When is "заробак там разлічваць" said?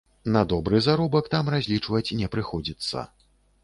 0.85-2.05